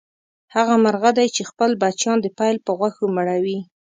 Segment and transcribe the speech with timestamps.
[0.55, 3.59] هغه مرغه دی چې خپل بچیان د پیل په غوښو مړوي.